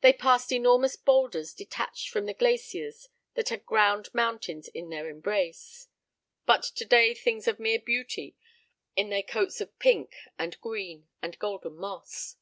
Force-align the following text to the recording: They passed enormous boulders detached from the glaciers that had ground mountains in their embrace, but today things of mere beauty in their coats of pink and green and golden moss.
They 0.00 0.14
passed 0.14 0.50
enormous 0.50 0.96
boulders 0.96 1.52
detached 1.52 2.08
from 2.08 2.24
the 2.24 2.32
glaciers 2.32 3.10
that 3.34 3.50
had 3.50 3.66
ground 3.66 4.08
mountains 4.14 4.66
in 4.68 4.88
their 4.88 5.10
embrace, 5.10 5.88
but 6.46 6.62
today 6.62 7.12
things 7.12 7.46
of 7.46 7.60
mere 7.60 7.78
beauty 7.78 8.34
in 8.96 9.10
their 9.10 9.22
coats 9.22 9.60
of 9.60 9.78
pink 9.78 10.14
and 10.38 10.58
green 10.62 11.08
and 11.20 11.38
golden 11.38 11.76
moss. 11.76 12.36